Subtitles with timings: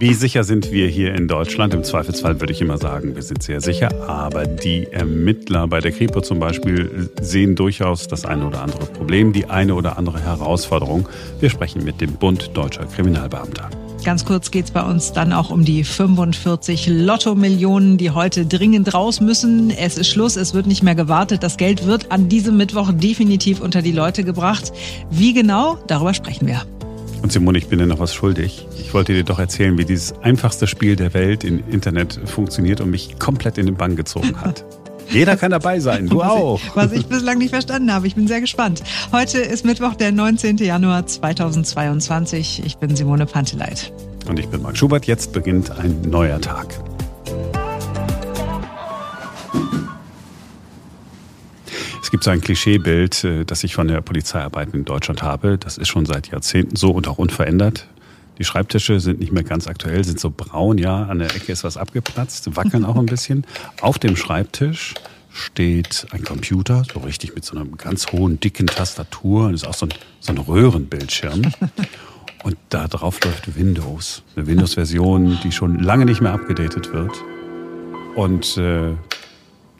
[0.00, 1.74] Wie sicher sind wir hier in Deutschland?
[1.74, 4.08] Im Zweifelsfall würde ich immer sagen, wir sind sehr sicher.
[4.08, 9.32] Aber die Ermittler bei der Kripo zum Beispiel sehen durchaus das eine oder andere Problem,
[9.32, 11.08] die eine oder andere Herausforderung.
[11.40, 13.70] Wir sprechen mit dem Bund Deutscher Kriminalbeamter.
[14.04, 18.94] Ganz kurz geht es bei uns dann auch um die 45 Lotto-Millionen, die heute dringend
[18.94, 19.70] raus müssen.
[19.70, 21.42] Es ist Schluss, es wird nicht mehr gewartet.
[21.42, 24.72] Das Geld wird an diesem Mittwoch definitiv unter die Leute gebracht.
[25.10, 25.76] Wie genau?
[25.88, 26.62] Darüber sprechen wir.
[27.22, 28.66] Und Simone, ich bin dir noch was schuldig.
[28.78, 32.90] Ich wollte dir doch erzählen, wie dieses einfachste Spiel der Welt im Internet funktioniert und
[32.90, 34.64] mich komplett in den Bann gezogen hat.
[35.10, 36.60] Jeder kann dabei sein, du auch.
[36.74, 38.06] Was ich bislang nicht verstanden habe.
[38.06, 38.82] Ich bin sehr gespannt.
[39.10, 40.58] Heute ist Mittwoch, der 19.
[40.58, 42.62] Januar 2022.
[42.64, 43.92] Ich bin Simone Panteleit.
[44.28, 45.06] Und ich bin Marc Schubert.
[45.06, 46.66] Jetzt beginnt ein neuer Tag.
[52.18, 55.56] Gibt so ein Klischeebild, äh, das ich von der Polizeiarbeit in Deutschland habe.
[55.56, 57.86] Das ist schon seit Jahrzehnten so und auch unverändert.
[58.38, 61.04] Die Schreibtische sind nicht mehr ganz aktuell, sind so braun, ja.
[61.04, 63.46] An der Ecke ist was abgeplatzt, wackeln auch ein bisschen.
[63.82, 64.94] Auf dem Schreibtisch
[65.30, 69.52] steht ein Computer, so richtig mit so einer ganz hohen, dicken Tastatur.
[69.52, 71.42] Das ist auch so ein, so ein Röhrenbildschirm.
[72.42, 74.24] Und da drauf läuft Windows.
[74.34, 77.12] Eine Windows-Version, die schon lange nicht mehr abgedatet wird.
[78.16, 78.94] Und äh,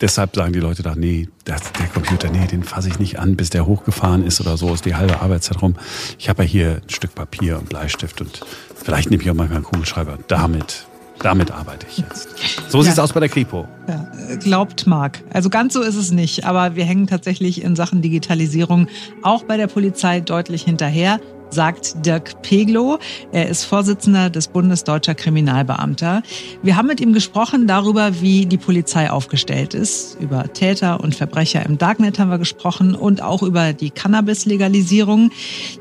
[0.01, 3.37] deshalb sagen die Leute da, nee, das, der Computer, nee, den fasse ich nicht an,
[3.37, 5.77] bis der hochgefahren ist oder so, ist die halbe Arbeitszeit rum.
[6.19, 8.41] Ich habe ja hier ein Stück Papier und Bleistift und
[8.75, 10.19] vielleicht nehme ich auch mal einen Kugelschreiber.
[10.29, 10.87] Damit,
[11.21, 12.29] damit arbeite ich jetzt.
[12.69, 13.67] So sieht es aus bei der Kripo.
[13.89, 15.23] Ja, glaubt Marc.
[15.33, 18.89] Also ganz so ist es nicht, aber wir hängen tatsächlich in Sachen Digitalisierung
[19.23, 22.99] auch bei der Polizei deutlich hinterher sagt Dirk Peglow.
[23.33, 26.23] Er ist Vorsitzender des Bundes Deutscher Kriminalbeamter.
[26.63, 30.17] Wir haben mit ihm gesprochen darüber, wie die Polizei aufgestellt ist.
[30.21, 35.31] Über Täter und Verbrecher im Darknet haben wir gesprochen und auch über die Cannabis-Legalisierung.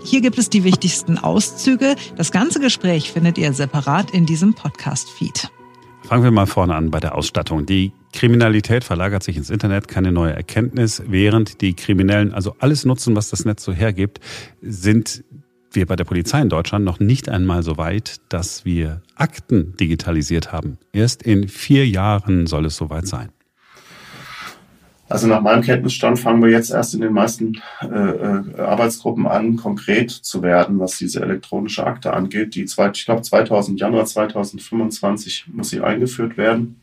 [0.03, 1.95] Hier gibt es die wichtigsten Auszüge.
[2.15, 5.49] Das ganze Gespräch findet ihr separat in diesem Podcast-Feed.
[6.07, 7.65] Fangen wir mal vorne an bei der Ausstattung.
[7.65, 11.03] Die Kriminalität verlagert sich ins Internet, keine neue Erkenntnis.
[11.06, 14.22] Während die Kriminellen also alles nutzen, was das Netz so hergibt,
[14.61, 15.25] sind
[15.77, 20.51] wir bei der Polizei in Deutschland noch nicht einmal so weit, dass wir Akten digitalisiert
[20.51, 20.77] haben.
[20.91, 23.29] Erst in vier Jahren soll es soweit sein.
[25.09, 29.55] Also nach meinem Kenntnisstand fangen wir jetzt erst in den meisten äh, äh Arbeitsgruppen an,
[29.55, 32.55] konkret zu werden, was diese elektronische Akte angeht.
[32.55, 36.81] Die zwei, ich glaube 2000 Januar 2025 muss sie eingeführt werden.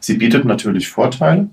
[0.00, 1.48] Sie bietet natürlich Vorteile.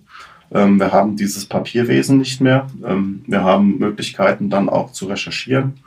[0.53, 2.67] Ähm, wir haben dieses Papierwesen nicht mehr.
[2.85, 5.79] Ähm, wir haben Möglichkeiten dann auch zu recherchieren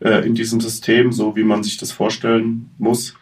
[0.00, 3.14] äh, in diesem System, so wie man sich das vorstellen muss.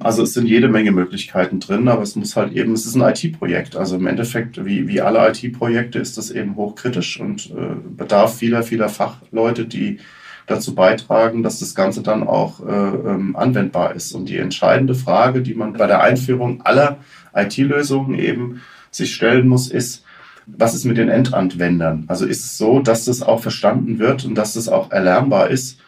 [0.00, 3.02] Also es sind jede Menge Möglichkeiten drin, aber es muss halt eben, es ist ein
[3.02, 3.74] IT-Projekt.
[3.74, 8.62] Also im Endeffekt, wie, wie alle IT-Projekte, ist das eben hochkritisch und äh, bedarf vieler,
[8.62, 9.98] vieler Fachleute, die
[10.48, 14.12] dazu beitragen, dass das Ganze dann auch äh, ähm, anwendbar ist.
[14.12, 16.98] Und die entscheidende Frage, die man bei der Einführung aller
[17.34, 20.04] IT-Lösungen eben sich stellen muss, ist,
[20.46, 22.04] was ist mit den Endanwendern?
[22.08, 25.78] Also ist es so, dass das auch verstanden wird und dass das auch erlernbar ist?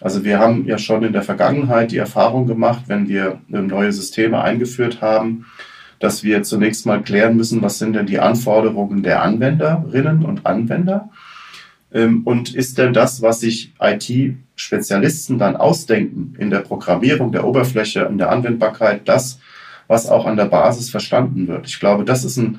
[0.00, 4.40] Also wir haben ja schon in der Vergangenheit die Erfahrung gemacht, wenn wir neue Systeme
[4.40, 5.46] eingeführt haben,
[5.98, 11.08] dass wir zunächst mal klären müssen, was sind denn die Anforderungen der Anwenderinnen und Anwender?
[11.92, 18.00] Ähm, und ist denn das, was sich IT-Spezialisten dann ausdenken in der Programmierung der Oberfläche,
[18.00, 19.38] in der Anwendbarkeit, das,
[19.86, 21.66] was auch an der Basis verstanden wird?
[21.66, 22.58] Ich glaube, das ist ein,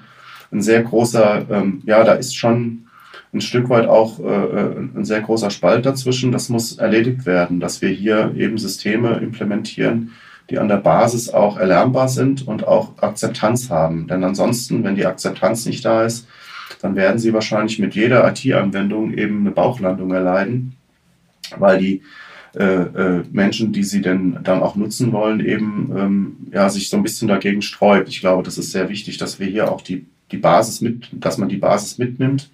[0.52, 2.88] ein sehr großer, ähm, ja, da ist schon
[3.34, 6.32] ein Stück weit auch äh, äh, ein sehr großer Spalt dazwischen.
[6.32, 10.14] Das muss erledigt werden, dass wir hier eben Systeme implementieren,
[10.50, 14.08] die an der Basis auch erlernbar sind und auch Akzeptanz haben.
[14.08, 16.28] Denn ansonsten, wenn die Akzeptanz nicht da ist,
[16.82, 20.76] dann werden sie wahrscheinlich mit jeder IT-Anwendung eben eine Bauchlandung erleiden,
[21.58, 22.02] weil die
[22.56, 26.98] äh, äh, Menschen, die sie denn dann auch nutzen wollen, eben ähm, ja, sich so
[26.98, 28.10] ein bisschen dagegen sträubt.
[28.10, 31.38] Ich glaube, das ist sehr wichtig, dass wir hier auch die, die Basis mit, dass
[31.38, 32.50] man die Basis mitnimmt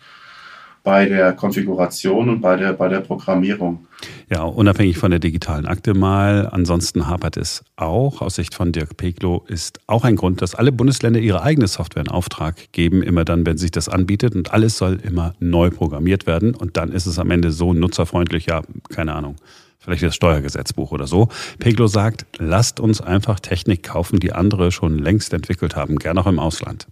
[0.84, 3.88] bei der Konfiguration und bei der, bei der Programmierung.
[4.34, 6.50] Ja, unabhängig von der digitalen Akte mal.
[6.52, 8.20] Ansonsten hapert es auch.
[8.20, 12.02] Aus Sicht von Dirk Peklo ist auch ein Grund, dass alle Bundesländer ihre eigene Software
[12.02, 14.34] in Auftrag geben, immer dann, wenn sich das anbietet.
[14.34, 16.56] Und alles soll immer neu programmiert werden.
[16.56, 19.36] Und dann ist es am Ende so nutzerfreundlich, ja, keine Ahnung.
[19.78, 21.28] Vielleicht das Steuergesetzbuch oder so.
[21.60, 26.28] Peglo sagt, lasst uns einfach Technik kaufen, die andere schon längst entwickelt haben, gerne auch
[26.28, 26.88] im Ausland.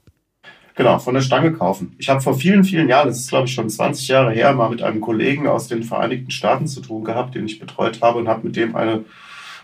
[0.82, 1.94] Genau, von der Stange kaufen.
[2.00, 4.68] Ich habe vor vielen, vielen Jahren, das ist glaube ich schon 20 Jahre her, mal
[4.68, 8.28] mit einem Kollegen aus den Vereinigten Staaten zu tun gehabt, den ich betreut habe und
[8.28, 9.06] habe mit dem eine,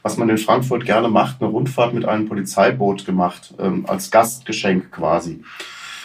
[0.04, 4.92] was man in Frankfurt gerne macht, eine Rundfahrt mit einem Polizeiboot gemacht, ähm, als Gastgeschenk
[4.92, 5.42] quasi.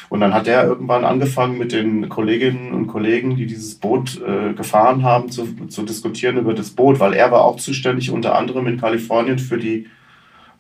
[0.09, 4.55] Und dann hat er irgendwann angefangen mit den Kolleginnen und Kollegen, die dieses Boot äh,
[4.55, 8.67] gefahren haben, zu, zu diskutieren über das Boot, weil er war auch zuständig unter anderem
[8.67, 9.88] in Kalifornien für die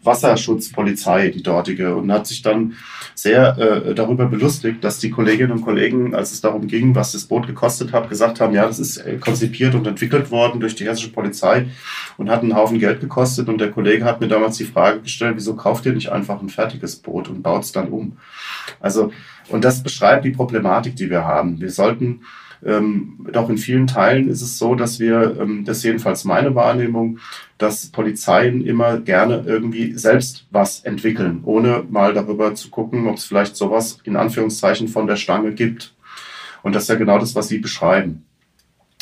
[0.04, 2.74] Wasserschutzpolizei, die dortige, und hat sich dann
[3.14, 7.24] sehr äh, darüber belustigt, dass die Kolleginnen und Kollegen, als es darum ging, was das
[7.24, 10.86] Boot gekostet hat, gesagt haben, ja, das ist äh, konzipiert und entwickelt worden durch die
[10.86, 11.66] hessische Polizei
[12.16, 13.48] und hat einen Haufen Geld gekostet.
[13.48, 16.48] Und der Kollege hat mir damals die Frage gestellt, wieso kauft ihr nicht einfach ein
[16.48, 18.16] fertiges Boot und baut es dann um?
[18.80, 19.12] Also,
[19.48, 21.60] und das beschreibt die Problematik, die wir haben.
[21.60, 22.22] Wir sollten
[22.64, 26.54] ähm, doch in vielen Teilen ist es so, dass wir, ähm, das ist jedenfalls meine
[26.54, 27.18] Wahrnehmung,
[27.58, 33.24] dass Polizeien immer gerne irgendwie selbst was entwickeln, ohne mal darüber zu gucken, ob es
[33.24, 35.94] vielleicht sowas in Anführungszeichen von der Stange gibt.
[36.62, 38.24] Und das ist ja genau das, was Sie beschreiben.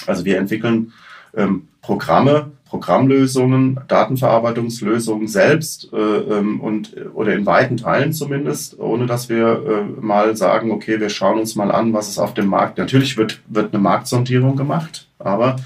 [0.07, 0.93] Also wir entwickeln
[1.37, 9.29] ähm, Programme, Programmlösungen, Datenverarbeitungslösungen selbst äh, ähm, und oder in weiten Teilen zumindest, ohne dass
[9.29, 12.79] wir äh, mal sagen, okay, wir schauen uns mal an, was es auf dem Markt.
[12.79, 15.57] Natürlich wird wird eine Marktsondierung gemacht, aber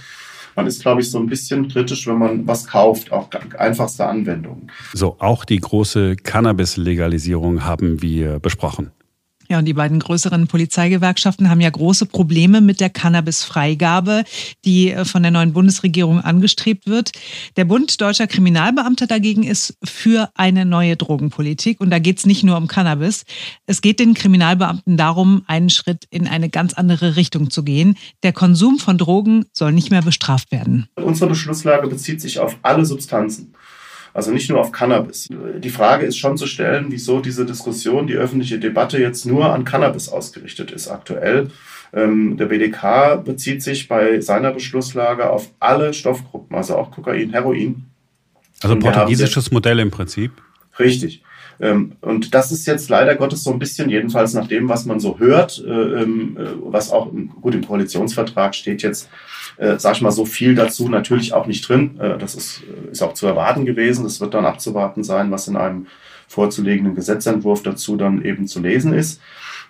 [0.56, 3.28] man ist, glaube ich, so ein bisschen kritisch, wenn man was kauft, auch
[3.58, 4.70] einfachste Anwendungen.
[4.94, 8.92] So, auch die große Cannabis-Legalisierung haben wir besprochen.
[9.54, 14.24] Ja, und die beiden größeren Polizeigewerkschaften haben ja große Probleme mit der Cannabis-Freigabe,
[14.64, 17.12] die äh, von der neuen Bundesregierung angestrebt wird.
[17.56, 21.80] Der Bund Deutscher Kriminalbeamter dagegen ist für eine neue Drogenpolitik.
[21.80, 23.26] Und da geht es nicht nur um Cannabis.
[23.64, 27.96] Es geht den Kriminalbeamten darum, einen Schritt in eine ganz andere Richtung zu gehen.
[28.24, 30.88] Der Konsum von Drogen soll nicht mehr bestraft werden.
[30.96, 33.54] Unsere Beschlusslage bezieht sich auf alle Substanzen.
[34.14, 35.28] Also nicht nur auf Cannabis.
[35.58, 39.64] Die Frage ist schon zu stellen, wieso diese Diskussion, die öffentliche Debatte jetzt nur an
[39.64, 41.50] Cannabis ausgerichtet ist aktuell.
[41.92, 47.86] Ähm, der BDK bezieht sich bei seiner Beschlusslage auf alle Stoffgruppen, also auch Kokain, Heroin.
[48.62, 50.30] Also portugiesisches Modell im Prinzip.
[50.78, 51.22] Richtig.
[51.60, 55.00] Ähm, und das ist jetzt leider Gottes so ein bisschen, jedenfalls nach dem, was man
[55.00, 57.10] so hört, äh, ähm, äh, was auch
[57.40, 59.08] gut im Koalitionsvertrag steht jetzt,
[59.56, 61.98] äh, sag ich mal, so viel dazu natürlich auch nicht drin.
[62.18, 64.04] Das ist, ist auch zu erwarten gewesen.
[64.04, 65.86] Es wird dann abzuwarten sein, was in einem
[66.28, 69.20] vorzulegenden Gesetzentwurf dazu dann eben zu lesen ist.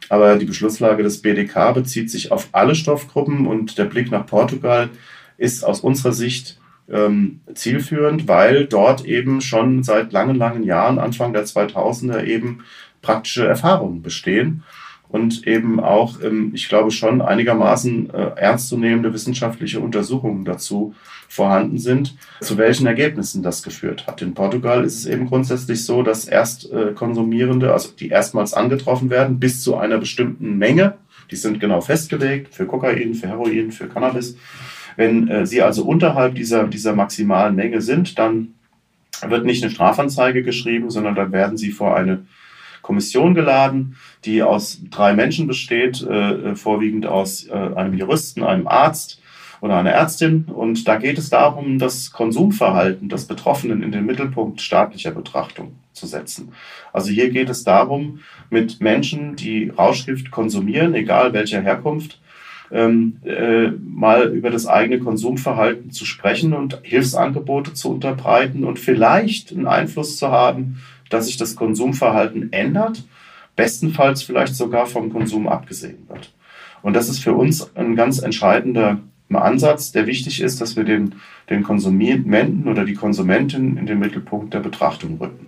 [0.08, 4.90] Aber die Beschlusslage des BDK bezieht sich auf alle Stoffgruppen und der Blick nach Portugal
[5.36, 6.58] ist aus unserer Sicht
[6.90, 12.64] ähm, zielführend, weil dort eben schon seit langen, langen Jahren, Anfang der 2000er eben
[13.02, 14.62] praktische Erfahrungen bestehen
[15.08, 20.94] und eben auch, ähm, ich glaube, schon einigermaßen äh, ernstzunehmende wissenschaftliche Untersuchungen dazu
[21.28, 24.22] vorhanden sind, zu welchen Ergebnissen das geführt hat.
[24.22, 29.62] In Portugal ist es eben grundsätzlich so, dass Erstkonsumierende, also die erstmals angetroffen werden, bis
[29.62, 30.94] zu einer bestimmten Menge,
[31.30, 34.36] die sind genau festgelegt für Kokain, für Heroin, für Cannabis,
[34.96, 38.54] wenn äh, sie also unterhalb dieser, dieser maximalen Menge sind, dann
[39.26, 42.26] wird nicht eine Strafanzeige geschrieben, sondern dann werden sie vor eine
[42.82, 48.68] Kommission geladen, die aus drei Menschen besteht, äh, äh vorwiegend aus äh, einem Juristen, einem
[48.68, 49.20] Arzt
[49.60, 50.44] oder einer Ärztin.
[50.44, 56.06] Und da geht es darum, das Konsumverhalten des Betroffenen in den Mittelpunkt staatlicher Betrachtung zu
[56.06, 56.52] setzen.
[56.92, 58.20] Also hier geht es darum,
[58.50, 62.20] mit Menschen, die Rauschgift konsumieren, egal welcher Herkunft,
[62.70, 69.52] ähm, äh, mal über das eigene Konsumverhalten zu sprechen und Hilfsangebote zu unterbreiten und vielleicht
[69.52, 70.80] einen Einfluss zu haben,
[71.10, 73.04] dass sich das Konsumverhalten ändert,
[73.56, 76.32] bestenfalls vielleicht sogar vom Konsum abgesehen wird.
[76.82, 78.98] Und das ist für uns ein ganz entscheidender
[79.32, 81.14] Ansatz, der wichtig ist, dass wir den,
[81.50, 85.46] den Konsumenten oder die Konsumentin in den Mittelpunkt der Betrachtung rücken.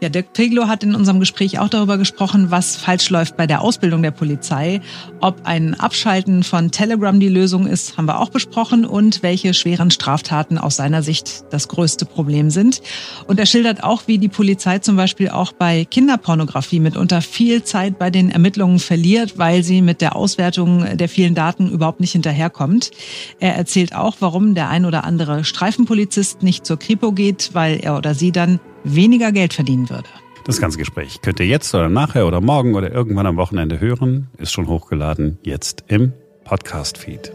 [0.00, 3.62] Ja, Dirk Peglo hat in unserem Gespräch auch darüber gesprochen, was falsch läuft bei der
[3.62, 4.80] Ausbildung der Polizei.
[5.20, 9.90] Ob ein Abschalten von Telegram die Lösung ist, haben wir auch besprochen und welche schweren
[9.90, 12.80] Straftaten aus seiner Sicht das größte Problem sind.
[13.26, 17.98] Und er schildert auch, wie die Polizei zum Beispiel auch bei Kinderpornografie mitunter viel Zeit
[17.98, 22.92] bei den Ermittlungen verliert, weil sie mit der Auswertung der vielen Daten überhaupt nicht hinterherkommt.
[23.40, 27.96] Er erzählt auch, warum der ein oder andere Streifenpolizist nicht zur Kripo geht, weil er
[27.96, 28.60] oder sie dann
[28.94, 30.08] weniger Geld verdienen würde.
[30.44, 34.28] Das ganze Gespräch könnt ihr jetzt oder nachher oder morgen oder irgendwann am Wochenende hören.
[34.38, 36.12] Ist schon hochgeladen, jetzt im
[36.44, 37.32] Podcast-Feed.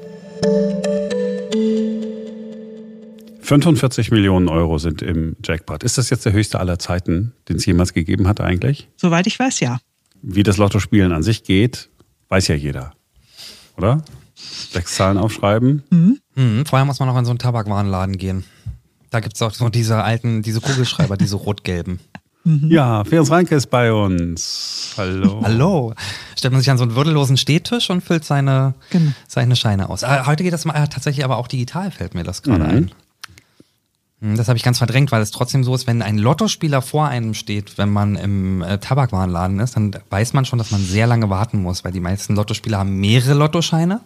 [3.41, 5.83] 45 Millionen Euro sind im Jackpot.
[5.83, 8.89] Ist das jetzt der höchste aller Zeiten, den es jemals gegeben hat eigentlich?
[8.95, 9.79] Soweit ich weiß, ja.
[10.21, 11.89] Wie das Lottospielen an sich geht,
[12.29, 12.93] weiß ja jeder.
[13.77, 14.03] Oder?
[14.35, 15.83] Sechs Zahlen aufschreiben.
[15.91, 16.19] Mhm.
[16.35, 18.43] Mhm, vorher muss man noch in so einen Tabakwarenladen gehen.
[19.13, 21.99] Da gibt es auch so diese alten, diese Kugelschreiber, diese rot-gelben.
[22.45, 24.95] Ja, Ferenc Reinke ist bei uns.
[24.97, 25.39] Hallo.
[25.45, 25.93] Hallo.
[26.37, 29.13] Stellt man sich an so einen würdellosen Stehtisch und füllt seine, genau.
[29.29, 30.03] seine Scheine aus.
[30.03, 32.69] Ah, heute geht das mal, ah, tatsächlich aber auch digital, fällt mir das gerade mhm.
[32.69, 32.91] ein.
[34.19, 37.07] Hm, Das habe ich ganz verdrängt, weil es trotzdem so ist, wenn ein Lottospieler vor
[37.07, 41.07] einem steht, wenn man im äh, Tabakwarenladen ist, dann weiß man schon, dass man sehr
[41.07, 44.01] lange warten muss, weil die meisten Lottospieler haben mehrere Lottoscheine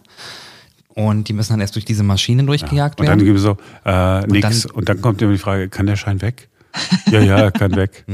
[0.98, 3.24] und die müssen dann erst durch diese Maschinen durchgejagt Und dann werden.
[3.26, 4.62] gibt es so, äh, nix.
[4.62, 6.48] dann- und dann kommt immer die Frage, kann der Schein weg?
[7.10, 8.04] ja, ja, er kann weg.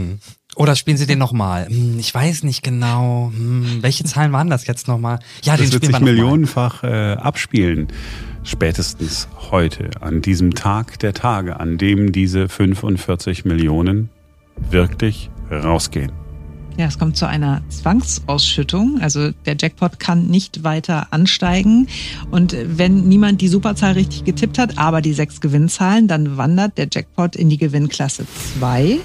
[0.54, 1.66] Oder spielen sie den nochmal?
[1.66, 3.32] Hm, Ich weiß nicht genau.
[3.34, 5.18] Hm, Welche Zahlen waren das jetzt nochmal?
[5.42, 7.88] Ja, den Das wird spielen sich millionenfach äh, abspielen.
[8.44, 14.10] Spätestens heute, an diesem Tag der Tage, an dem diese 45 Millionen
[14.70, 16.12] wirklich rausgehen.
[16.76, 19.00] Ja, es kommt zu einer Zwangsausschüttung.
[19.00, 21.86] Also der Jackpot kann nicht weiter ansteigen.
[22.32, 26.88] Und wenn niemand die Superzahl richtig getippt hat, aber die sechs Gewinnzahlen, dann wandert der
[26.90, 28.26] Jackpot in die Gewinnklasse
[28.58, 28.98] 2.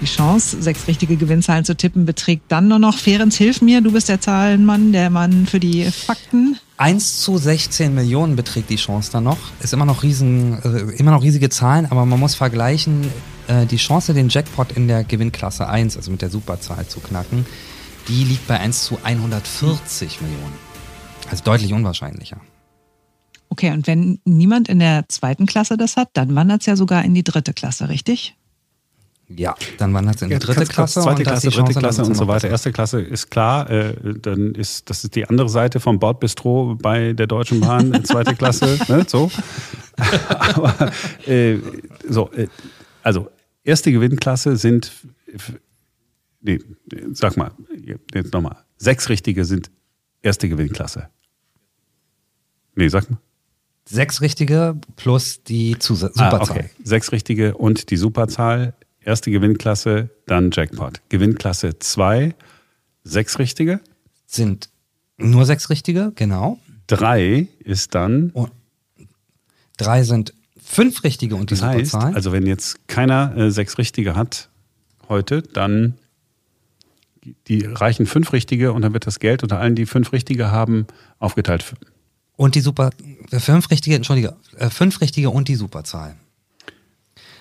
[0.00, 3.92] Die Chance, sechs richtige Gewinnzahlen zu tippen, beträgt dann nur noch, Ferenc, hilf mir, du
[3.92, 6.56] bist der Zahlenmann, der Mann für die Fakten.
[6.78, 9.36] 1 zu 16 Millionen beträgt die Chance dann noch.
[9.62, 13.08] Ist immer noch riesen, äh, immer noch riesige Zahlen, aber man muss vergleichen,
[13.50, 17.44] äh, die Chance, den Jackpot in der Gewinnklasse 1, also mit der Superzahl zu knacken,
[18.08, 20.54] die liegt bei 1 zu 140 Millionen.
[21.30, 22.40] Also deutlich unwahrscheinlicher.
[23.48, 27.04] Okay, und wenn niemand in der zweiten Klasse das hat, dann wandert es ja sogar
[27.04, 28.36] in die dritte Klasse, richtig?
[29.28, 31.02] Ja, dann wandert es in die dritte kurz, Klasse.
[31.02, 32.48] zweite Klasse, die Chance, dritte dass Klasse und so weiter.
[32.48, 37.12] Erste Klasse ist klar, äh, dann ist das ist die andere Seite vom Bordbistro bei
[37.12, 39.30] der Deutschen Bahn, zweite Klasse, ne, so.
[40.38, 40.90] Aber
[41.26, 41.58] äh,
[42.08, 42.48] so, äh,
[43.02, 43.28] also
[43.70, 44.92] erste Gewinnklasse sind,
[46.40, 46.58] nee,
[47.12, 47.52] sag mal,
[48.12, 49.70] jetzt nochmal, sechs richtige sind
[50.22, 51.08] erste Gewinnklasse.
[52.74, 53.20] Nee, sag mal.
[53.84, 56.34] Sechs richtige plus die Zus Superzahl.
[56.34, 56.70] Ah, okay.
[56.84, 58.74] Sechs richtige und die Superzahl.
[59.02, 61.00] Erste Gewinnklasse, dann Jackpot.
[61.08, 62.34] Gewinnklasse 2,
[63.02, 63.80] sechs richtige.
[64.26, 64.68] Sind
[65.16, 66.58] nur sechs richtige, genau.
[66.86, 68.52] Drei ist dann, Und
[69.78, 70.34] drei sind
[70.70, 72.14] fünf richtige und die das heißt, Superzahl.
[72.14, 74.48] also wenn jetzt keiner äh, sechs richtige hat
[75.08, 75.94] heute, dann
[77.48, 80.86] die reichen fünf richtige und dann wird das Geld unter allen, die fünf richtige haben,
[81.18, 81.74] aufgeteilt.
[82.36, 82.90] Und die Super,
[83.30, 86.16] äh, fünf richtige, entschuldige, äh, fünf richtige und die Superzahl.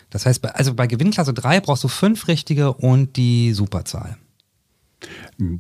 [0.10, 4.18] Das heißt, bei, also bei Gewinnklasse 3 brauchst du fünf richtige und die Superzahl.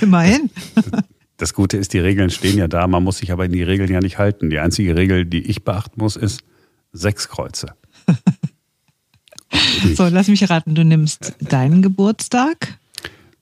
[0.00, 0.50] Immerhin.
[1.40, 3.90] Das Gute ist, die Regeln stehen ja da, man muss sich aber in die Regeln
[3.90, 4.50] ja nicht halten.
[4.50, 6.42] Die einzige Regel, die ich beachten muss, ist
[6.92, 7.74] sechs Kreuze.
[9.96, 12.78] So, lass mich raten, du nimmst deinen Geburtstag,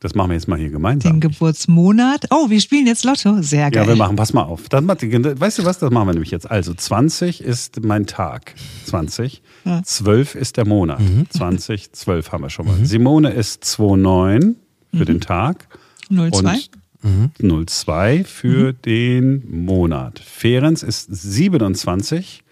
[0.00, 1.12] Das machen wir jetzt mal hier gemeinsam.
[1.14, 2.26] den Geburtsmonat.
[2.30, 3.42] Oh, wir spielen jetzt Lotto.
[3.42, 3.82] Sehr geil.
[3.82, 4.68] Ja, wir machen, pass mal auf.
[4.68, 6.50] Das, weißt du was, das machen wir nämlich jetzt.
[6.50, 8.54] Also 20 ist mein Tag.
[8.86, 9.42] 20.
[9.64, 9.82] Ja.
[9.82, 11.00] 12 ist der Monat.
[11.30, 12.76] 20, 12 haben wir schon mal.
[12.84, 14.54] Simone ist 2,9
[14.96, 15.68] für den Tag.
[16.08, 16.58] 02.
[17.02, 20.18] Und 02 für den Monat.
[20.18, 22.42] Ferenc ist 27.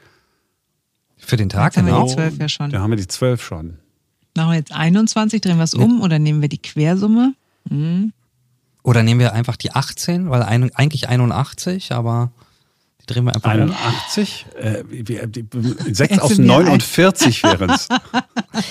[1.19, 2.07] Für den Tag, Jetzt haben wir genau.
[2.07, 2.71] die 12 ja schon.
[2.71, 3.79] Da haben wir die 12 schon.
[4.37, 7.35] Machen wir jetzt 21, drehen wir es um oder nehmen wir die Quersumme?
[8.83, 12.31] Oder nehmen wir einfach die 18, weil ein, eigentlich 81, aber
[13.07, 13.61] drehen wir einfach um.
[13.61, 14.47] 81.
[14.61, 15.45] Äh, wie- die-
[15.93, 17.89] 6 Jetzt aus sind wir 49 wären es.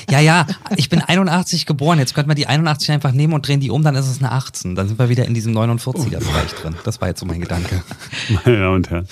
[0.09, 1.99] Ja, ja, ich bin 81 geboren.
[1.99, 4.31] Jetzt könnte man die 81 einfach nehmen und drehen die um, dann ist es eine
[4.31, 4.75] 18.
[4.75, 6.75] Dann sind wir wieder in diesem 49er-Bereich drin.
[6.83, 7.81] Das war jetzt so mein Gedanke.
[8.45, 9.07] Meine Damen und Herren.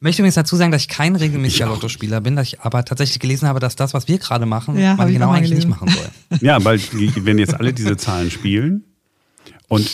[0.00, 3.48] möchte übrigens dazu sagen, dass ich kein regelmäßiger Lottospieler bin, dass ich aber tatsächlich gelesen
[3.48, 6.38] habe, dass das, was wir gerade machen, Ja, man ich genau eigentlich nicht machen soll.
[6.40, 8.84] Ja, weil wenn jetzt alle diese Zahlen spielen
[9.68, 9.90] und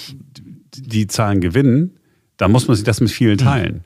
[0.77, 1.97] die Zahlen gewinnen,
[2.37, 3.85] dann muss man sich das mit vielen teilen.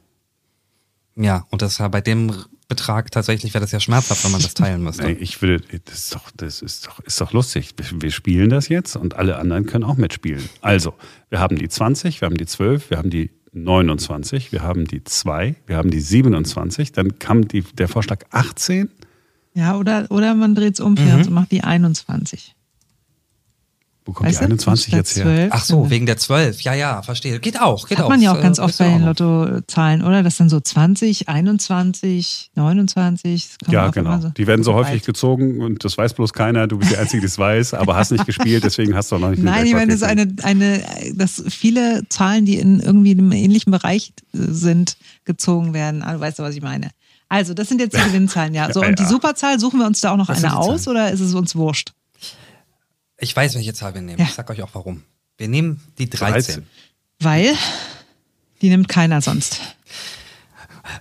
[1.17, 2.33] Ja, und das bei dem
[2.69, 5.11] Betrag tatsächlich wäre das ja schmerzhaft, wenn man das teilen müsste.
[5.11, 7.75] Ich würde, das ist doch, das ist doch, ist doch lustig.
[7.76, 10.49] Wir, wir spielen das jetzt und alle anderen können auch mitspielen.
[10.61, 10.95] Also,
[11.31, 15.02] wir haben die 20, wir haben die 12, wir haben die 29, wir haben die
[15.02, 18.88] 2, wir haben die 27, dann kam die, der Vorschlag 18.
[19.55, 21.14] Ja, oder, oder man dreht es um Mhm.
[21.14, 22.55] und macht die 21.
[24.11, 24.50] Wo kommt Weißt die du?
[24.50, 25.23] 21 Statt jetzt her?
[25.25, 26.62] 12, Ach so, wegen der 12.
[26.62, 27.38] Ja, ja, verstehe.
[27.38, 28.09] Geht auch, geht Hat auch.
[28.11, 29.05] man ja auch Ist, ganz äh, oft bei den.
[29.05, 30.25] Lottozahlen, oder?
[30.25, 33.49] Das sind so 20, 21, 29.
[33.49, 34.21] das kommt Ja, genau.
[34.21, 35.07] so Die werden so häufig weit.
[35.07, 36.67] gezogen und das weiß bloß keiner.
[36.67, 39.21] Du bist die Einzige, die es weiß, aber hast nicht gespielt, deswegen hast du auch
[39.21, 40.83] noch nicht Nein, ich meine, das ist eine, eine,
[41.14, 46.02] dass viele Zahlen, die in irgendwie einem ähnlichen Bereich äh, sind, gezogen werden.
[46.02, 46.90] Ah, Du weißt ja, was ich meine.
[47.29, 48.73] Also, das sind jetzt die Gewinnzahlen, ja.
[48.73, 49.05] So, und die.
[49.05, 50.97] Superzahl, suchen wir uns da auch noch Was eine aus Zahlen?
[50.99, 51.93] oder ist es uns wurscht?
[53.21, 54.19] Ich weiß, welche Zahl wir nehmen.
[54.19, 54.25] Ja.
[54.25, 55.03] Ich sag euch auch warum.
[55.37, 56.33] Wir nehmen die 13.
[56.33, 56.67] 13.
[57.21, 57.55] Weil
[58.62, 59.61] die nimmt keiner sonst.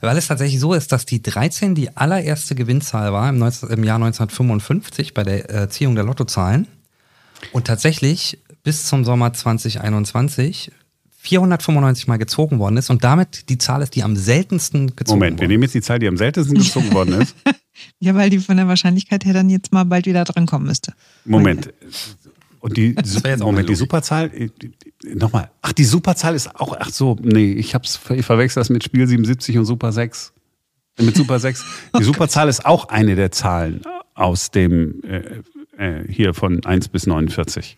[0.02, 3.84] Weil es tatsächlich so ist, dass die 13 die allererste Gewinnzahl war im, 19, im
[3.84, 6.68] Jahr 1955 bei der Erziehung der Lottozahlen.
[7.52, 10.72] Und tatsächlich bis zum Sommer 2021
[11.22, 15.38] 495 Mal gezogen worden ist und damit die Zahl ist, die am seltensten gezogen Moment,
[15.38, 15.54] wir wurde.
[15.54, 17.36] nehmen jetzt die Zahl, die am seltensten gezogen worden ist.
[18.00, 20.94] Ja, weil die von der Wahrscheinlichkeit her dann jetzt mal bald wieder drankommen müsste.
[21.26, 21.74] Moment.
[22.60, 22.96] Und die,
[23.40, 23.76] Moment, die.
[23.76, 24.50] Superzahl, äh,
[25.16, 25.50] nochmal.
[25.62, 29.08] Ach, die Superzahl ist auch, ach so, nee, ich hab's, ich verwechsel das mit Spiel
[29.08, 30.34] 77 und Super 6.
[30.98, 31.64] Äh, Mit Super 6.
[32.00, 33.82] Die Superzahl ist auch eine der Zahlen
[34.14, 35.42] aus dem, äh,
[35.78, 37.78] äh, hier von 1 bis 49.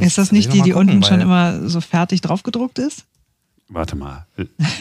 [0.00, 3.06] Ist das nicht die, die unten schon immer so fertig draufgedruckt ist?
[3.68, 4.26] Warte mal.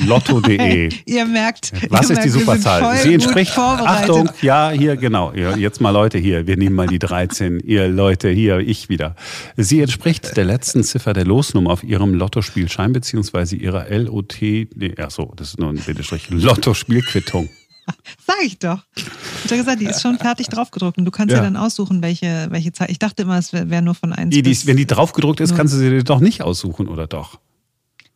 [0.05, 0.91] Lotto.de.
[1.05, 2.97] Ihr merkt, Was ihr ist die merkt, sind Superzahl?
[2.97, 3.57] Sie entspricht.
[3.57, 5.33] Achtung, ja, hier, genau.
[5.33, 7.59] Jetzt mal Leute hier, wir nehmen mal die 13.
[7.65, 9.15] Ihr Leute, hier, ich wieder.
[9.57, 15.09] Sie entspricht der letzten Ziffer der Losnummer auf Ihrem Lottospielschein beziehungsweise Ihrer LOT, nee, ach
[15.09, 17.49] so, das ist nur ein Bindestrich, Lottospielquittung.
[18.25, 18.79] Sag ich doch.
[18.95, 19.05] Ich
[19.45, 21.43] hab ja gesagt, die ist schon fertig draufgedruckt und du kannst ja, Ja.
[21.43, 22.91] dann aussuchen, welche, welche Zahl.
[22.91, 25.55] Ich dachte immer, es wäre wär nur von 1 Die, die, wenn die draufgedruckt ist,
[25.55, 27.39] kannst du sie dir doch nicht aussuchen, oder doch?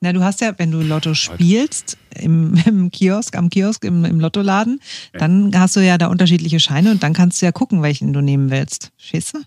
[0.01, 4.19] Na, du hast ja, wenn du Lotto spielst, im, im Kiosk, am Kiosk, im, im
[4.19, 4.79] Lottoladen,
[5.13, 8.21] dann hast du ja da unterschiedliche Scheine und dann kannst du ja gucken, welchen du
[8.21, 8.91] nehmen willst.
[8.97, 9.39] Verstehst du?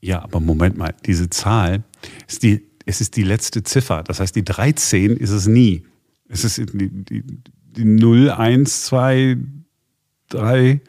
[0.00, 1.82] Ja, aber Moment mal, diese Zahl
[2.28, 4.02] ist die, es ist die letzte Ziffer.
[4.02, 5.84] Das heißt, die 13 ist es nie.
[6.28, 7.24] Es ist die, die,
[7.76, 9.38] die 0, 1, 2,
[10.30, 10.80] 3.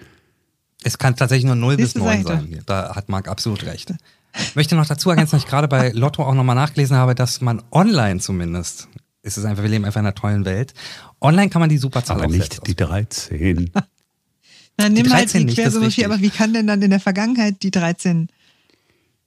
[0.83, 2.31] Es kann tatsächlich nur 0 bis Siehst du, sag 9 ich doch.
[2.31, 2.63] sein.
[2.65, 3.93] Da hat Marc absolut recht.
[4.37, 7.41] Ich möchte noch dazu ergänzen, dass ich gerade bei Lotto auch nochmal nachgelesen habe, dass
[7.41, 8.87] man online zumindest,
[9.21, 10.73] ist es einfach, wir leben einfach in einer tollen Welt,
[11.21, 13.71] online kann man die Superzahl Aber nicht die 13.
[14.77, 16.05] Dann nimm halt 13 die nicht, Quersumme 4, wichtig.
[16.05, 18.27] aber wie kann denn dann in der Vergangenheit die 13?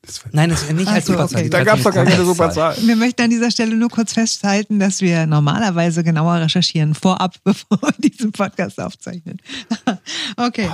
[0.03, 1.39] Das war- Nein, das ist nicht Ach als so, Superzahl.
[1.41, 1.45] okay.
[1.45, 2.77] Die da 13 gab es doch gar keine Superzahl.
[2.87, 7.81] Wir möchten an dieser Stelle nur kurz festhalten, dass wir normalerweise genauer recherchieren, vorab, bevor
[7.81, 9.39] wir diesen Podcast aufzeichnen.
[10.37, 10.69] okay.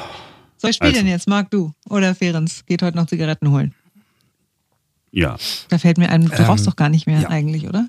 [0.57, 1.03] So, ich spiele Also.
[1.03, 1.73] denn jetzt, Marc, du?
[1.89, 3.75] Oder Ferenc geht heute noch Zigaretten holen?
[5.15, 5.37] Ja,
[5.69, 7.29] Da fällt mir ein, du Ähm, rauchst doch gar nicht mehr ja.
[7.31, 7.89] eigentlich, oder?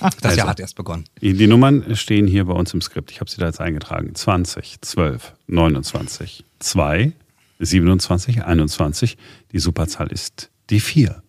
[0.00, 0.38] Das Also.
[0.38, 1.04] Jahr hat erst begonnen.
[1.20, 3.10] die Nummern stehen hier bei uns im Skript.
[3.10, 4.14] Ich habe sie da jetzt eingetragen.
[4.14, 7.12] 20, 12, 29, 2,
[7.58, 9.16] 27, 21.
[9.52, 11.22] Die Superzahl ist die 4.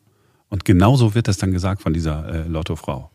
[0.49, 3.11] Und genauso wird das dann gesagt von dieser äh, Lottofrau.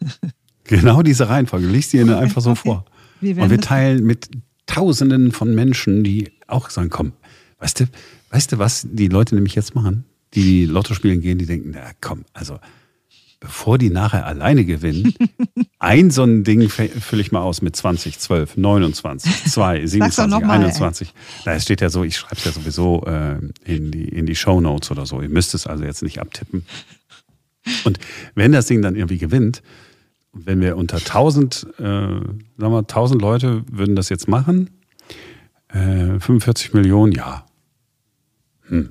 [0.64, 1.66] genau diese Reihenfolge.
[1.66, 2.60] Lies Okay, einfach so okay.
[2.60, 2.84] vor.
[3.20, 4.30] Wir werden Und wir teilen mit
[4.66, 7.12] Tausenden von Menschen, die auch sagen, komm,
[7.58, 7.84] weißt du,
[8.30, 10.04] weißt du, was die Leute nämlich jetzt machen?
[10.34, 12.58] Die Lotto spielen gehen, die denken, na komm, also
[13.40, 15.14] bevor die nachher alleine gewinnen,
[15.78, 20.40] ein so ein Ding fülle ich mal aus mit 20, 12, 29, 2, 27, noch
[20.46, 20.64] mal, ey.
[20.64, 21.14] 21.
[21.44, 24.34] Na, es steht ja so, ich schreibe es ja sowieso äh, in die, in die
[24.34, 25.22] Show Notes oder so.
[25.22, 26.66] Ihr müsst es also jetzt nicht abtippen.
[27.84, 27.98] Und
[28.34, 29.62] wenn das Ding dann irgendwie gewinnt,
[30.32, 34.70] wenn wir unter 1000, äh, sagen wir, 1000 Leute würden das jetzt machen,
[35.68, 37.44] äh, 45 Millionen, ja.
[38.68, 38.90] Hm.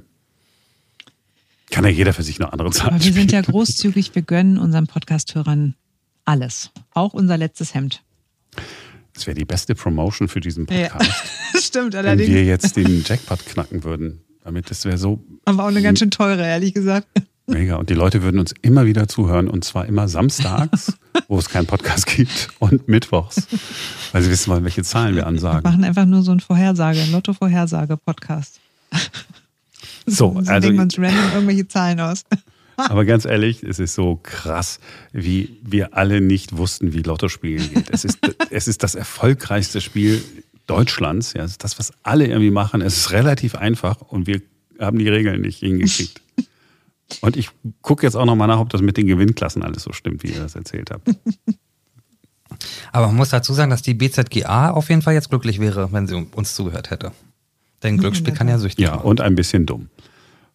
[1.69, 4.57] Kann ja jeder für sich eine andere Zahl Aber wir sind ja großzügig, wir gönnen
[4.57, 5.75] unseren Podcast-Hörern
[6.25, 6.71] alles.
[6.93, 8.03] Auch unser letztes Hemd.
[9.13, 11.11] Das wäre die beste Promotion für diesen Podcast,
[11.61, 12.29] Stimmt, wenn allerdings.
[12.29, 14.21] wir jetzt den Jackpot knacken würden.
[14.43, 17.07] Damit das wäre so Aber auch eine ganz schön teure, ehrlich gesagt.
[17.47, 17.75] mega.
[17.75, 20.93] Und die Leute würden uns immer wieder zuhören und zwar immer samstags,
[21.27, 23.47] wo es keinen Podcast gibt und mittwochs.
[24.13, 25.63] Weil sie wissen wollen, welche Zahlen wir Wir ansagen.
[25.63, 28.59] machen einfach nur so ein Vorhersage, Lotto-Vorhersage-Podcast.
[30.07, 32.23] So, so also denken wir uns random irgendwelche Zahlen aus.
[32.77, 34.79] Aber ganz ehrlich, es ist so krass,
[35.11, 37.89] wie wir alle nicht wussten, wie Lotto spielen geht.
[37.89, 38.19] Es ist,
[38.51, 40.23] es ist das erfolgreichste Spiel
[40.67, 41.33] Deutschlands.
[41.33, 42.81] Ja, es ist das, was alle irgendwie machen.
[42.81, 44.41] Es ist relativ einfach und wir
[44.79, 46.21] haben die Regeln nicht hingekriegt.
[47.21, 50.23] Und ich gucke jetzt auch nochmal nach, ob das mit den Gewinnklassen alles so stimmt,
[50.23, 51.09] wie ihr das erzählt habt.
[52.91, 56.05] Aber man muss dazu sagen, dass die BZGA auf jeden Fall jetzt glücklich wäre, wenn
[56.05, 57.13] sie uns zugehört hätte.
[57.83, 59.05] Denn Glücksspiel kann ja süchtig Ja, machen.
[59.07, 59.89] und ein bisschen dumm.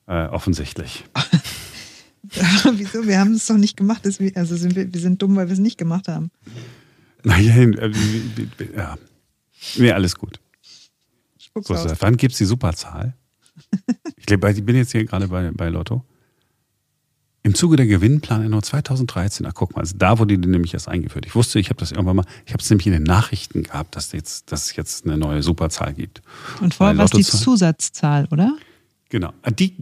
[0.07, 1.05] Äh, offensichtlich.
[2.75, 3.07] Wieso?
[3.07, 4.05] Wir haben es doch nicht gemacht.
[4.07, 6.31] Das- Also sind wir, wir sind dumm, weil wir es nicht gemacht haben.
[7.25, 7.93] Naja, äh,
[8.77, 8.97] ja.
[9.77, 10.41] Nee, alles gut.
[11.39, 11.93] Spuck's So, aus.
[12.01, 13.15] wann gibt es die Superzahl?
[14.17, 16.05] Ich, glaub, ich bin jetzt hier gerade bei, bei Lotto.
[17.44, 21.26] Im Zuge der Gewinnplanänderung 2013, ach guck mal, also da wurde die nämlich erst eingeführt.
[21.26, 23.96] Ich wusste, ich habe das irgendwann mal, ich habe es nämlich in den Nachrichten gehabt,
[23.96, 26.22] dass, jetzt, dass es jetzt eine neue Superzahl gibt.
[26.61, 28.57] Und vorher war es die Zusatzzahl, oder?
[29.09, 29.33] Genau.
[29.42, 29.74] Ah, Die,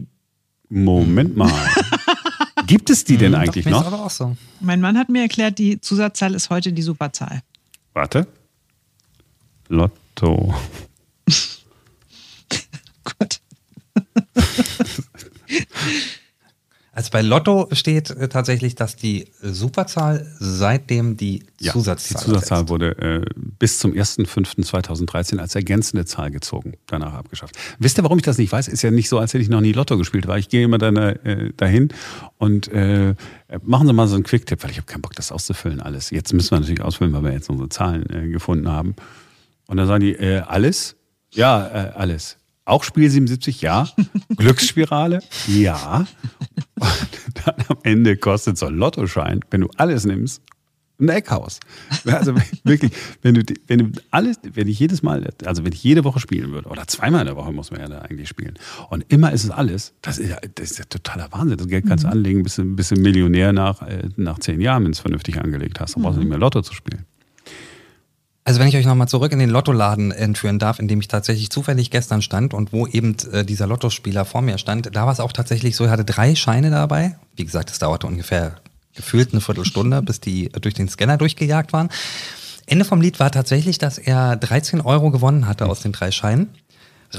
[0.69, 1.51] Moment mal.
[2.65, 3.85] gibt es die denn Hm, eigentlich doch, noch?
[3.85, 4.35] aber auch so.
[4.59, 7.41] Mein Mann hat mir erklärt, die Zusatzzahl ist heute die Superzahl.
[7.93, 8.25] Warte.
[9.67, 10.55] Lotto.
[13.03, 13.39] Gut.
[17.01, 22.69] Also bei Lotto steht äh, tatsächlich, dass die Superzahl seitdem die Ja, Zusatzzahl die Zusatzzahl
[22.69, 23.25] wurde äh,
[23.57, 27.55] bis zum 1.5.2013 als ergänzende Zahl gezogen, danach abgeschafft.
[27.79, 28.67] Wisst ihr, warum ich das nicht weiß?
[28.67, 30.77] Ist ja nicht so, als hätte ich noch nie Lotto gespielt, weil ich gehe immer
[30.77, 31.89] dann, äh, dahin
[32.37, 33.15] und äh,
[33.63, 36.11] machen Sie mal so einen Quick-Tipp, weil ich habe keinen Bock, das auszufüllen alles.
[36.11, 38.95] Jetzt müssen wir natürlich ausfüllen, weil wir jetzt unsere Zahlen äh, gefunden haben.
[39.65, 40.97] Und dann sagen die, äh, alles?
[41.33, 41.63] Ja,
[41.95, 42.37] alles.
[42.65, 43.89] Auch Spiel 77, ja.
[44.37, 46.05] Glücksspirale, ja.
[46.79, 50.41] Und dann am Ende kostet so ein Lottoschein, wenn du alles nimmst,
[51.01, 51.59] ein Eckhaus.
[52.05, 56.03] Also wirklich, wenn du, wenn du alles, wenn ich jedes Mal, also wenn ich jede
[56.03, 58.53] Woche spielen würde, oder zweimal in der Woche muss man ja da eigentlich spielen,
[58.89, 61.57] und immer ist es alles, das ist ja, das ist ja totaler Wahnsinn.
[61.57, 62.13] Das Geld kannst du mhm.
[62.13, 65.39] anlegen, bist du, bist du Millionär nach, äh, nach zehn Jahren, wenn du es vernünftig
[65.39, 65.95] angelegt hast.
[65.95, 67.05] Dann brauchst du nicht mehr Lotto zu spielen.
[68.43, 71.51] Also wenn ich euch nochmal zurück in den Lottoladen entführen darf, in dem ich tatsächlich
[71.51, 75.19] zufällig gestern stand und wo eben äh, dieser Lottospieler vor mir stand, da war es
[75.19, 77.17] auch tatsächlich so, er hatte drei Scheine dabei.
[77.35, 78.55] Wie gesagt, es dauerte ungefähr
[78.95, 81.89] gefühlt eine Viertelstunde, bis die durch den Scanner durchgejagt waren.
[82.65, 86.49] Ende vom Lied war tatsächlich, dass er 13 Euro gewonnen hatte aus den drei Scheinen.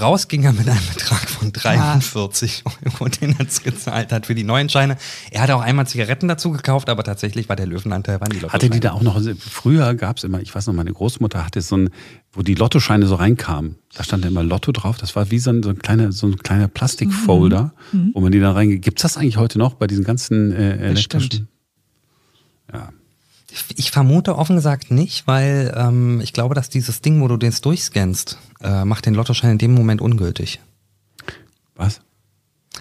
[0.00, 4.44] Raus ging er mit einem Betrag von 43 Euro, den er gezahlt hat für die
[4.44, 4.96] neuen Scheine.
[5.30, 8.52] Er hatte auch einmal Zigaretten dazu gekauft, aber tatsächlich war der Löwenanteil waren die Lottoscheine.
[8.52, 11.60] Hatte die da auch noch, früher gab es immer, ich weiß noch, meine Großmutter hatte
[11.60, 11.90] so ein,
[12.32, 15.62] wo die Lottoscheine so reinkamen, da stand immer Lotto drauf, das war wie so ein,
[15.62, 18.00] so ein kleiner, so ein kleiner Plastikfolder, mhm.
[18.00, 18.10] mhm.
[18.14, 18.82] wo man die da reingeht.
[18.82, 21.48] Gibt es das eigentlich heute noch bei diesen ganzen äh, elektrischen?
[22.72, 22.88] Ja.
[23.76, 27.52] Ich vermute offen gesagt nicht, weil ähm, ich glaube, dass dieses Ding, wo du den
[27.52, 30.60] durchscannst, äh, macht den Lottoschein in dem Moment ungültig.
[31.74, 32.00] Was?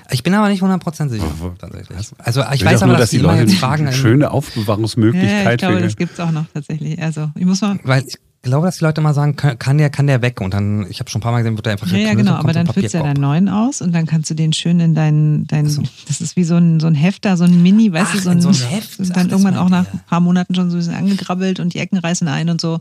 [0.10, 1.98] Ich bin aber nicht 100% sicher, oh, tatsächlich.
[2.18, 3.88] Also ich, ich weiß aber, dass, dass die Leute fragen.
[3.88, 5.46] Eine schöne Aufbewahrungsmöglichkeit.
[5.46, 7.02] Ja, ich glaube, das gibt es auch noch tatsächlich.
[7.02, 7.80] Also ich muss mal.
[7.84, 10.42] Weil ich glaube, dass die Leute mal sagen, kann der, kann der weg?
[10.42, 12.34] Und dann, ich habe schon ein paar Mal gesehen, wird der einfach Ja, ja genau,
[12.34, 14.96] aber dann füllst du ja deinen neuen aus und dann kannst du den schön in
[14.96, 15.84] deinen, dein, so.
[16.08, 18.30] das ist wie so ein, so ein Hefter, so ein Mini, weißt Ach, du, so
[18.32, 19.00] ein, so ein Heft.
[19.00, 21.76] Und dann Ach, irgendwann auch nach ein paar Monaten schon so ein bisschen angegrabbelt und
[21.76, 22.80] die Ecken reißen ein und so.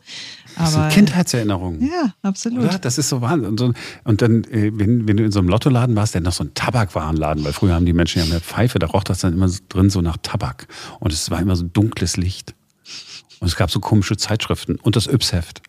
[0.56, 1.82] Aber, das sind Kindheitserinnerungen.
[1.82, 2.64] Ja, absolut.
[2.64, 2.78] Oder?
[2.78, 3.50] Das ist so Wahnsinn.
[3.50, 3.72] Und, so,
[4.04, 6.54] und dann, äh, wenn, wenn du in so einem Lottoladen warst, der noch so ein
[6.54, 9.90] Tabakwarenladen, weil früher haben die Menschen ja mehr Pfeife, da roch das dann immer drin
[9.90, 10.68] so nach Tabak.
[11.00, 12.54] Und es war immer so dunkles Licht.
[13.40, 15.62] Und es gab so komische Zeitschriften und das Yps-Heft.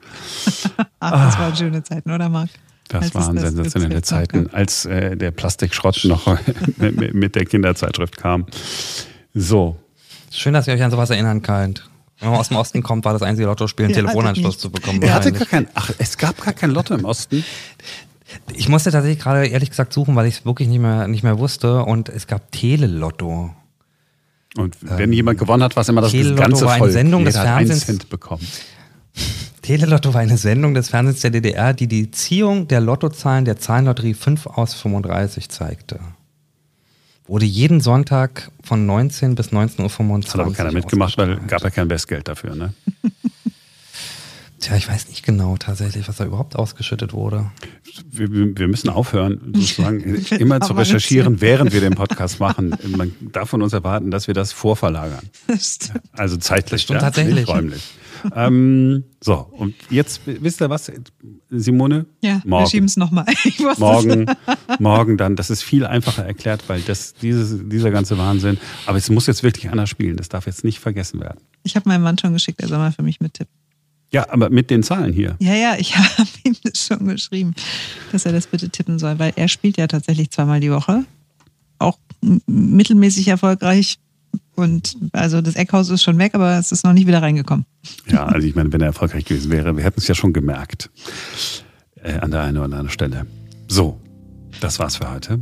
[1.00, 2.50] Ach, das waren schöne Zeiten, oder Marc?
[2.90, 6.38] Das als waren sensationelle Zeiten, als äh, der Plastikschrott noch
[6.78, 8.46] mit der Kinderzeitschrift kam.
[9.34, 9.78] So.
[10.30, 11.90] Schön, dass ihr euch an sowas erinnern könnt.
[12.20, 15.02] Wenn man aus dem Osten kommt, war das einzige Lottospiel, einen Telefonanschluss zu bekommen.
[15.02, 17.44] Er hatte gar kein, ach, es gab gar kein Lotto im Osten.
[18.54, 21.40] Ich musste tatsächlich gerade ehrlich gesagt suchen, weil ich es wirklich nicht mehr, nicht mehr
[21.40, 21.84] wusste.
[21.84, 23.52] Und es gab Telelotto.
[24.58, 26.92] Und wenn ähm, jemand gewonnen hat, war es immer das Telelotto ganze war eine Volk.
[26.92, 27.86] Sendung des Fernsehens.
[27.86, 28.46] Cent bekommen.
[29.62, 34.14] Telelotto war eine Sendung des Fernsehens der DDR, die die Ziehung der Lottozahlen der Zahlenlotterie
[34.14, 36.00] 5 aus 35 zeigte.
[37.28, 40.34] Wurde jeden Sonntag von 19 bis 19.25 Uhr.
[40.34, 42.74] Hat aber keiner mitgemacht, weil gab ja kein Bestgeld dafür, ne?
[44.62, 47.52] Tja, ich weiß nicht genau tatsächlich, was da überhaupt ausgeschüttet wurde.
[48.08, 52.76] Wir, wir müssen aufhören, sozusagen immer zu recherchieren, während wir den Podcast machen.
[52.96, 55.28] Man darf von uns erwarten, dass wir das vorverlagern.
[56.12, 57.36] Also zeitlich, ja, tatsächlich.
[57.36, 57.82] nicht räumlich.
[58.36, 60.92] ähm, so, und jetzt wisst ihr was,
[61.50, 62.06] Simone?
[62.22, 62.66] Ja, morgen.
[62.66, 63.26] wir schieben es nochmal.
[63.80, 64.28] Morgen,
[64.78, 65.36] morgen dann.
[65.36, 68.60] Das ist viel einfacher erklärt, weil das, dieses, dieser ganze Wahnsinn.
[68.86, 70.18] Aber es muss jetzt wirklich einer spielen.
[70.18, 71.40] Das darf jetzt nicht vergessen werden.
[71.64, 73.62] Ich habe meinem Mann schon geschickt, er soll mal für mich mittippen.
[74.12, 75.36] Ja, aber mit den Zahlen hier.
[75.40, 77.54] Ja, ja, ich habe ihm das schon geschrieben,
[78.12, 81.06] dass er das bitte tippen soll, weil er spielt ja tatsächlich zweimal die Woche.
[81.80, 81.98] Auch
[82.46, 83.98] mittelmäßig erfolgreich.
[84.56, 87.66] Und also das Eckhaus ist schon weg, aber es ist noch nicht wieder reingekommen.
[88.08, 90.90] Ja, also ich meine, wenn er erfolgreich gewesen wäre, wir hätten es ja schon gemerkt.
[92.04, 93.26] Äh, an der einen oder anderen Stelle.
[93.68, 94.00] So,
[94.60, 95.40] das war's für heute.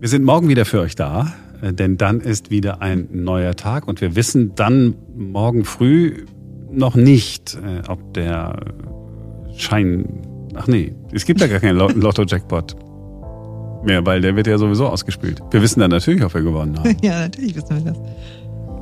[0.00, 3.86] Wir sind morgen wieder für euch da, äh, denn dann ist wieder ein neuer Tag
[3.86, 6.24] und wir wissen dann morgen früh,
[6.76, 8.56] noch nicht, äh, ob der
[9.56, 10.04] Schein.
[10.54, 12.76] Ach nee, es gibt ja gar keinen Lotto-Jackpot
[13.84, 15.40] mehr, weil der wird ja sowieso ausgespielt.
[15.50, 16.96] Wir wissen dann natürlich, ob wir gewonnen haben.
[17.02, 17.98] ja, natürlich wissen wir das.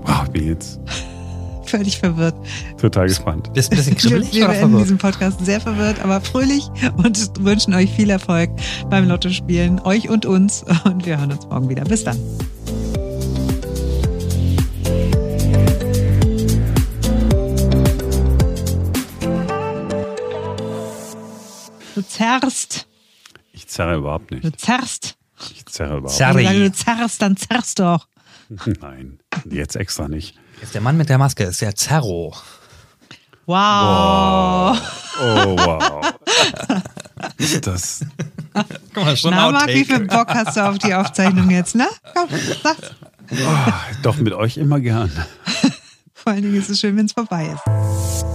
[0.05, 0.81] Wow, wie jetzt?
[1.67, 2.35] Völlig verwirrt.
[2.79, 3.53] Total gespannt.
[3.55, 7.73] Bist ein bisschen kribbelig Wir werden in diesem Podcast sehr verwirrt, aber fröhlich und wünschen
[7.75, 8.51] euch viel Erfolg
[8.91, 10.65] beim Lottospielen, euch und uns.
[10.85, 11.85] Und wir hören uns morgen wieder.
[11.85, 12.19] Bis dann.
[22.15, 22.87] Zerrst.
[23.53, 24.45] Ich zerre überhaupt nicht.
[24.45, 25.17] Du zerrst.
[25.53, 26.43] Ich zerre überhaupt Zerri.
[26.43, 26.51] nicht.
[26.51, 28.07] Wenn du zerrst, dann zerrst du auch.
[28.81, 29.19] Nein,
[29.51, 30.37] jetzt extra nicht.
[30.61, 32.35] Jetzt der Mann mit der Maske ist der Zerro.
[33.47, 34.81] Wow.
[35.21, 36.15] Oh, wow.
[37.61, 38.05] das.
[38.95, 41.87] Guck mal, schon Na, Marc, wie viel Bock hast du auf die Aufzeichnung jetzt, ne?
[42.15, 42.29] Komm,
[42.63, 42.93] sag's.
[43.31, 43.73] Oh,
[44.03, 45.11] doch, mit euch immer gern.
[46.15, 48.34] Vor allen Dingen ist es schön, wenn es vorbei ist.